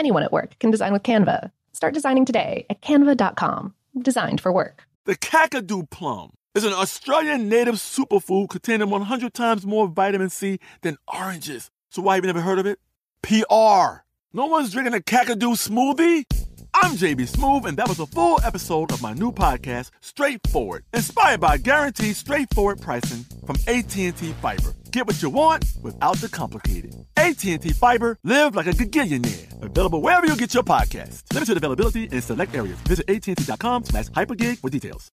Anyone 0.00 0.22
at 0.22 0.32
work 0.32 0.58
can 0.58 0.70
design 0.70 0.94
with 0.94 1.02
Canva. 1.02 1.50
Start 1.74 1.92
designing 1.92 2.24
today 2.24 2.64
at 2.70 2.80
canva.com. 2.80 3.74
Designed 4.00 4.40
for 4.40 4.50
work. 4.50 4.84
The 5.04 5.14
Kakadu 5.14 5.90
plum 5.90 6.30
is 6.54 6.64
an 6.64 6.72
Australian 6.72 7.50
native 7.50 7.74
superfood 7.74 8.48
containing 8.48 8.88
100 8.88 9.34
times 9.34 9.66
more 9.66 9.88
vitamin 9.88 10.30
C 10.30 10.58
than 10.80 10.96
oranges. 11.06 11.70
So 11.90 12.00
why 12.00 12.14
have 12.14 12.24
you 12.24 12.28
never 12.28 12.40
heard 12.40 12.58
of 12.58 12.64
it? 12.64 12.78
PR. 13.20 14.06
No 14.32 14.46
one's 14.46 14.72
drinking 14.72 14.94
a 14.94 15.00
Kakadu 15.00 15.52
smoothie? 15.68 16.24
I'm 16.72 16.92
JB 16.92 17.30
Smoove, 17.30 17.66
and 17.66 17.76
that 17.76 17.88
was 17.88 17.98
a 17.98 18.06
full 18.06 18.40
episode 18.42 18.92
of 18.92 19.02
my 19.02 19.12
new 19.12 19.32
podcast, 19.32 19.90
Straightforward, 20.00 20.84
inspired 20.94 21.40
by 21.40 21.58
guaranteed 21.58 22.16
straightforward 22.16 22.80
pricing 22.80 23.26
from 23.50 23.74
AT&T 23.74 24.12
Fiber. 24.12 24.74
Get 24.92 25.06
what 25.06 25.20
you 25.20 25.30
want 25.30 25.64
without 25.82 26.16
the 26.18 26.28
complicated. 26.28 26.94
AT&T 27.16 27.58
Fiber, 27.72 28.16
live 28.22 28.54
like 28.54 28.66
a 28.66 28.70
gigillionaire. 28.70 29.62
Available 29.62 30.00
wherever 30.00 30.26
you 30.26 30.36
get 30.36 30.54
your 30.54 30.62
podcast. 30.62 31.22
Limited 31.34 31.56
availability 31.56 32.04
in 32.04 32.22
select 32.22 32.54
areas. 32.54 32.78
Visit 32.82 33.10
AT&T.com 33.10 33.84
slash 33.84 34.06
hypergig 34.08 34.58
for 34.58 34.70
details. 34.70 35.08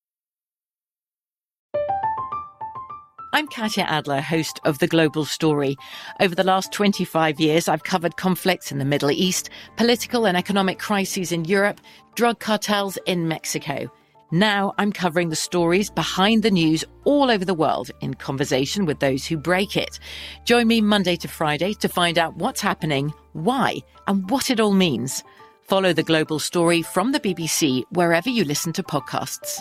I'm 3.33 3.47
Katya 3.47 3.83
Adler, 3.83 4.21
host 4.21 4.59
of 4.65 4.79
The 4.79 4.87
Global 4.87 5.25
Story. 5.25 5.75
Over 6.19 6.33
the 6.33 6.43
last 6.43 6.71
25 6.71 7.39
years, 7.39 7.67
I've 7.67 7.83
covered 7.83 8.17
conflicts 8.17 8.71
in 8.71 8.77
the 8.77 8.85
Middle 8.85 9.11
East, 9.11 9.49
political 9.77 10.25
and 10.25 10.37
economic 10.37 10.79
crises 10.79 11.31
in 11.31 11.45
Europe, 11.45 11.81
drug 12.15 12.39
cartels 12.39 12.97
in 13.05 13.27
Mexico. 13.27 13.91
Now 14.31 14.73
I'm 14.77 14.91
covering 14.91 15.29
the 15.29 15.37
stories 15.37 15.89
behind 15.89 16.43
the 16.43 16.51
news 16.51 16.83
all 17.05 17.31
over 17.31 17.45
the 17.45 17.53
world 17.53 17.91
in 18.01 18.13
conversation 18.13 18.85
with 18.85 18.99
those 18.99 19.25
who 19.25 19.37
break 19.37 19.77
it. 19.77 19.99
Join 20.43 20.67
me 20.67 20.81
Monday 20.81 21.15
to 21.17 21.29
Friday 21.29 21.73
to 21.75 21.87
find 21.87 22.17
out 22.17 22.35
what's 22.35 22.59
happening, 22.59 23.13
why, 23.31 23.77
and 24.05 24.29
what 24.29 24.49
it 24.49 24.59
all 24.59 24.73
means. 24.73 25.23
Follow 25.61 25.93
The 25.93 26.03
Global 26.03 26.39
Story 26.39 26.81
from 26.81 27.13
the 27.13 27.21
BBC 27.21 27.83
wherever 27.91 28.29
you 28.29 28.43
listen 28.43 28.73
to 28.73 28.83
podcasts. 28.83 29.59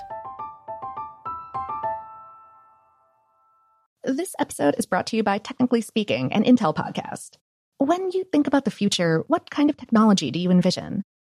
This 4.02 4.34
episode 4.40 4.74
is 4.78 4.86
brought 4.86 5.06
to 5.08 5.16
you 5.16 5.22
by 5.22 5.38
Technically 5.38 5.80
Speaking, 5.80 6.32
an 6.32 6.42
Intel 6.42 6.74
podcast. 6.74 7.36
When 7.78 8.10
you 8.10 8.24
think 8.32 8.48
about 8.48 8.64
the 8.64 8.70
future, 8.72 9.22
what 9.28 9.50
kind 9.50 9.70
of 9.70 9.76
technology 9.76 10.32
do 10.32 10.40
you 10.40 10.50
envision? 10.50 11.04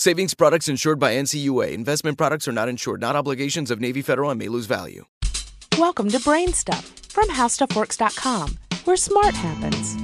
Savings 0.00 0.32
products 0.32 0.68
insured 0.68 1.00
by 1.00 1.14
NCUA. 1.16 1.72
Investment 1.72 2.16
products 2.16 2.46
are 2.46 2.52
not 2.52 2.68
insured, 2.68 3.00
not 3.00 3.16
obligations 3.16 3.68
of 3.68 3.80
Navy 3.80 4.00
Federal 4.00 4.30
and 4.30 4.38
may 4.38 4.46
lose 4.46 4.66
value. 4.66 5.06
Welcome 5.76 6.08
to 6.10 6.20
Brain 6.20 6.52
Stuff 6.52 6.84
from 7.08 7.28
HowStuffWorks.com, 7.30 8.58
where 8.84 8.96
smart 8.96 9.34
happens. 9.34 9.96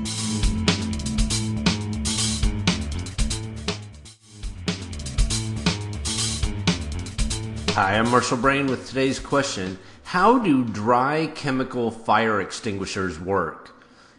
Hi, 7.74 7.96
I'm 7.96 8.10
Marshall 8.10 8.38
Brain 8.38 8.66
with 8.66 8.88
today's 8.88 9.20
question 9.20 9.78
How 10.02 10.40
do 10.40 10.64
dry 10.64 11.28
chemical 11.36 11.92
fire 11.92 12.40
extinguishers 12.40 13.20
work? 13.20 13.73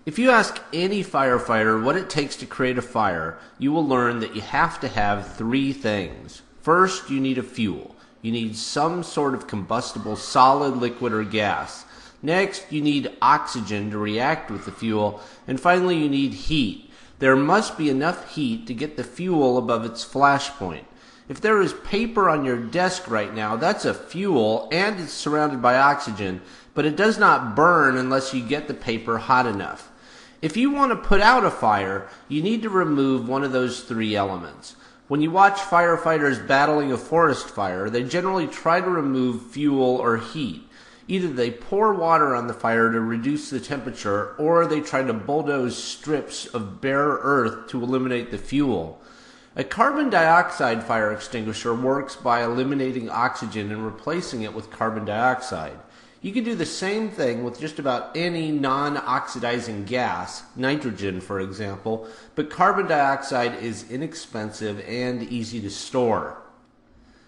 If 0.05 0.19
you 0.19 0.29
ask 0.29 0.61
any 0.71 1.03
firefighter 1.03 1.83
what 1.83 1.95
it 1.95 2.11
takes 2.11 2.35
to 2.35 2.45
create 2.45 2.77
a 2.77 2.83
fire, 2.83 3.39
you 3.57 3.71
will 3.71 3.87
learn 3.87 4.19
that 4.19 4.35
you 4.35 4.41
have 4.41 4.79
to 4.81 4.87
have 4.87 5.35
three 5.35 5.73
things. 5.73 6.43
First, 6.61 7.09
you 7.09 7.19
need 7.19 7.39
a 7.39 7.43
fuel. 7.43 7.95
You 8.21 8.31
need 8.31 8.55
some 8.55 9.01
sort 9.01 9.33
of 9.33 9.47
combustible 9.47 10.15
solid, 10.15 10.77
liquid, 10.77 11.11
or 11.11 11.23
gas. 11.23 11.85
Next, 12.21 12.71
you 12.71 12.83
need 12.83 13.17
oxygen 13.19 13.89
to 13.89 13.97
react 13.97 14.51
with 14.51 14.65
the 14.65 14.71
fuel. 14.71 15.21
And 15.47 15.59
finally, 15.59 15.97
you 15.97 16.07
need 16.07 16.33
heat. 16.33 16.91
There 17.17 17.35
must 17.35 17.75
be 17.75 17.89
enough 17.89 18.35
heat 18.35 18.67
to 18.67 18.75
get 18.75 18.97
the 18.97 19.03
fuel 19.03 19.57
above 19.57 19.85
its 19.85 20.03
flash 20.03 20.51
point. 20.51 20.85
If 21.27 21.41
there 21.41 21.59
is 21.63 21.73
paper 21.73 22.29
on 22.29 22.45
your 22.45 22.57
desk 22.57 23.09
right 23.09 23.33
now, 23.33 23.55
that's 23.55 23.85
a 23.85 23.93
fuel 23.95 24.69
and 24.71 24.99
it's 24.99 25.13
surrounded 25.13 25.63
by 25.63 25.77
oxygen, 25.77 26.41
but 26.75 26.85
it 26.85 26.95
does 26.95 27.17
not 27.17 27.55
burn 27.55 27.97
unless 27.97 28.35
you 28.35 28.47
get 28.47 28.67
the 28.67 28.75
paper 28.75 29.17
hot 29.17 29.47
enough. 29.47 29.89
If 30.41 30.57
you 30.57 30.69
want 30.69 30.91
to 30.91 31.07
put 31.07 31.21
out 31.21 31.45
a 31.45 31.51
fire, 31.51 32.09
you 32.27 32.41
need 32.41 32.61
to 32.63 32.69
remove 32.69 33.27
one 33.27 33.43
of 33.43 33.51
those 33.51 33.81
three 33.81 34.15
elements. 34.15 34.75
When 35.07 35.21
you 35.21 35.31
watch 35.31 35.57
firefighters 35.57 36.47
battling 36.47 36.91
a 36.91 36.97
forest 36.97 37.47
fire, 37.47 37.89
they 37.89 38.03
generally 38.03 38.47
try 38.47 38.81
to 38.81 38.89
remove 38.89 39.51
fuel 39.51 39.97
or 39.97 40.17
heat. 40.17 40.67
Either 41.07 41.27
they 41.27 41.51
pour 41.51 41.93
water 41.93 42.35
on 42.35 42.47
the 42.47 42.53
fire 42.53 42.91
to 42.91 42.99
reduce 42.99 43.49
the 43.49 43.59
temperature, 43.59 44.35
or 44.37 44.65
they 44.65 44.81
try 44.81 45.03
to 45.03 45.13
bulldoze 45.13 45.81
strips 45.81 46.47
of 46.47 46.81
bare 46.81 47.19
earth 47.21 47.67
to 47.67 47.83
eliminate 47.83 48.31
the 48.31 48.37
fuel. 48.37 48.99
A 49.55 49.63
carbon 49.63 50.09
dioxide 50.09 50.83
fire 50.83 51.13
extinguisher 51.13 51.73
works 51.73 52.15
by 52.15 52.43
eliminating 52.43 53.09
oxygen 53.09 53.71
and 53.71 53.85
replacing 53.85 54.41
it 54.41 54.53
with 54.53 54.71
carbon 54.71 55.05
dioxide. 55.05 55.79
You 56.25 56.31
can 56.31 56.43
do 56.43 56.55
the 56.55 56.65
same 56.65 57.11
thing 57.11 57.43
with 57.43 57.59
just 57.59 57.77
about 57.77 58.17
any 58.17 58.51
non 58.51 58.97
oxidizing 58.97 59.85
gas, 59.85 60.41
nitrogen 60.55 61.21
for 61.21 61.39
example, 61.39 62.07
but 62.33 62.49
carbon 62.49 62.87
dioxide 62.87 63.61
is 63.61 63.91
inexpensive 63.91 64.83
and 64.87 65.21
easy 65.21 65.61
to 65.61 65.69
store. 65.69 66.41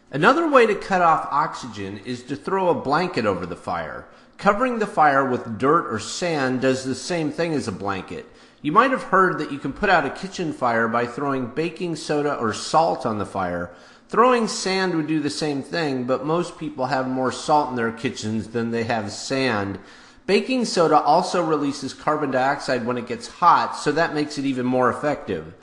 Another 0.10 0.50
way 0.50 0.66
to 0.66 0.74
cut 0.74 1.04
off 1.04 1.28
oxygen 1.30 2.00
is 2.06 2.24
to 2.24 2.36
throw 2.36 2.70
a 2.70 2.82
blanket 2.82 3.28
over 3.28 3.46
the 3.46 3.56
fire. 3.56 4.08
Covering 4.40 4.80
the 4.80 4.88
fire 4.88 5.24
with 5.24 5.60
dirt 5.60 5.94
or 5.94 6.00
sand 6.00 6.62
does 6.62 6.84
the 6.84 6.96
same 6.96 7.30
thing 7.30 7.54
as 7.54 7.68
a 7.68 7.72
blanket. 7.72 8.26
You 8.64 8.72
might 8.72 8.90
have 8.90 9.04
heard 9.04 9.38
that 9.38 9.52
you 9.52 9.60
can 9.60 9.74
put 9.74 9.92
out 9.92 10.08
a 10.08 10.10
kitchen 10.10 10.52
fire 10.54 10.88
by 10.88 11.06
throwing 11.06 11.46
baking 11.46 11.98
soda 11.98 12.34
or 12.34 12.52
salt 12.52 13.06
on 13.06 13.20
the 13.20 13.28
fire, 13.28 13.72
Throwing 14.10 14.48
sand 14.48 14.96
would 14.96 15.08
do 15.08 15.20
the 15.20 15.30
same 15.30 15.62
thing, 15.62 16.06
but 16.06 16.26
most 16.26 16.58
people 16.58 16.86
have 16.86 17.10
more 17.10 17.32
salt 17.32 17.72
in 17.72 17.76
their 17.76 17.92
kitchens 17.92 18.48
than 18.48 18.72
they 18.72 18.86
have 18.86 19.12
sand. 19.12 19.80
Baking 20.26 20.64
soda 20.64 20.98
also 20.98 21.44
releases 21.44 21.94
carbon 21.94 22.32
dioxide 22.32 22.86
when 22.86 22.98
it 22.98 23.08
gets 23.08 23.28
hot, 23.28 23.76
so 23.76 23.92
that 23.92 24.16
makes 24.16 24.38
it 24.38 24.46
even 24.46 24.66
more 24.66 24.90
effective. 24.90 25.54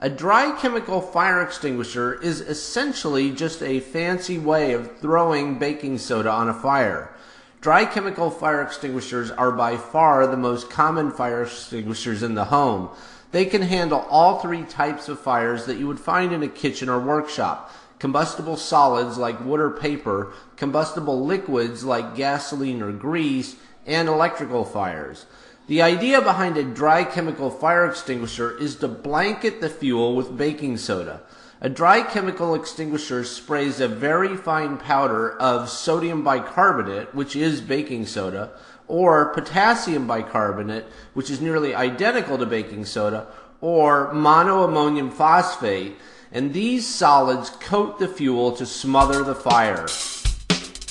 A 0.00 0.08
dry 0.08 0.58
chemical 0.58 1.02
fire 1.02 1.42
extinguisher 1.42 2.14
is 2.22 2.40
essentially 2.40 3.32
just 3.32 3.62
a 3.62 3.80
fancy 3.80 4.38
way 4.38 4.72
of 4.72 4.98
throwing 5.00 5.58
baking 5.58 5.98
soda 5.98 6.30
on 6.30 6.48
a 6.48 6.54
fire. 6.54 7.14
Dry 7.60 7.84
chemical 7.84 8.30
fire 8.30 8.62
extinguishers 8.62 9.30
are 9.30 9.52
by 9.52 9.76
far 9.76 10.26
the 10.26 10.38
most 10.38 10.70
common 10.70 11.10
fire 11.10 11.42
extinguishers 11.42 12.22
in 12.22 12.34
the 12.34 12.46
home. 12.46 12.88
They 13.32 13.44
can 13.44 13.60
handle 13.60 14.06
all 14.08 14.38
three 14.38 14.62
types 14.62 15.10
of 15.10 15.20
fires 15.20 15.66
that 15.66 15.76
you 15.76 15.86
would 15.86 16.00
find 16.00 16.32
in 16.32 16.42
a 16.42 16.48
kitchen 16.48 16.88
or 16.88 16.98
workshop 16.98 17.70
combustible 18.00 18.56
solids 18.56 19.16
like 19.16 19.44
wood 19.44 19.60
or 19.60 19.70
paper, 19.70 20.32
combustible 20.56 21.24
liquids 21.24 21.84
like 21.84 22.16
gasoline 22.16 22.82
or 22.82 22.90
grease, 22.90 23.54
and 23.86 24.08
electrical 24.08 24.64
fires. 24.64 25.26
The 25.68 25.82
idea 25.82 26.20
behind 26.20 26.56
a 26.56 26.64
dry 26.64 27.04
chemical 27.04 27.50
fire 27.50 27.86
extinguisher 27.86 28.58
is 28.58 28.74
to 28.76 28.88
blanket 28.88 29.60
the 29.60 29.68
fuel 29.68 30.16
with 30.16 30.36
baking 30.36 30.78
soda. 30.78 31.20
A 31.60 31.68
dry 31.68 32.02
chemical 32.02 32.54
extinguisher 32.54 33.22
sprays 33.22 33.80
a 33.80 33.86
very 33.86 34.36
fine 34.36 34.78
powder 34.78 35.36
of 35.38 35.68
sodium 35.68 36.24
bicarbonate, 36.24 37.14
which 37.14 37.36
is 37.36 37.60
baking 37.60 38.06
soda, 38.06 38.50
or 38.88 39.32
potassium 39.32 40.06
bicarbonate, 40.06 40.86
which 41.12 41.30
is 41.30 41.40
nearly 41.40 41.74
identical 41.74 42.38
to 42.38 42.46
baking 42.46 42.86
soda, 42.86 43.26
or 43.60 44.10
monoammonium 44.12 45.12
phosphate, 45.12 45.96
and 46.32 46.52
these 46.52 46.86
solids 46.86 47.50
coat 47.50 47.98
the 47.98 48.08
fuel 48.08 48.52
to 48.52 48.66
smother 48.66 49.22
the 49.22 49.34
fire. 49.34 49.86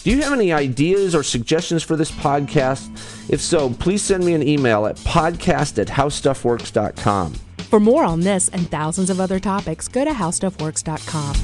Do 0.03 0.11
you 0.11 0.21
have 0.21 0.33
any 0.33 0.53
ideas 0.53 1.13
or 1.13 1.23
suggestions 1.23 1.83
for 1.83 1.95
this 1.95 2.11
podcast? 2.11 2.89
If 3.29 3.41
so, 3.41 3.69
please 3.69 4.01
send 4.01 4.25
me 4.25 4.33
an 4.33 4.47
email 4.47 4.85
at 4.85 4.95
podcast 4.97 5.77
at 5.77 5.87
howstuffworks.com. 5.87 7.33
For 7.69 7.79
more 7.79 8.03
on 8.03 8.21
this 8.21 8.47
and 8.49 8.69
thousands 8.71 9.09
of 9.09 9.19
other 9.19 9.39
topics, 9.39 9.87
go 9.87 10.05
to 10.05 10.11
howstuffworks.com. 10.11 11.35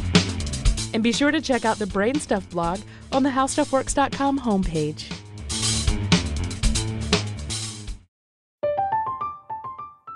And 0.94 1.04
be 1.04 1.12
sure 1.12 1.32
to 1.32 1.42
check 1.42 1.66
out 1.66 1.78
the 1.78 1.86
Brain 1.86 2.16
Stuff 2.16 2.50
blog 2.50 2.80
on 3.12 3.24
the 3.24 3.30
howstuffworks.com 3.30 4.40
homepage. 4.40 5.12